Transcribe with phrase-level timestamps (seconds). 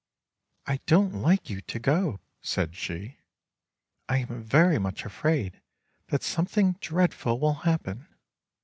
[0.65, 3.19] "I don't like you to go," said she;
[4.09, 5.61] *'I am very much afraid
[6.07, 8.07] that something dreadful will happen.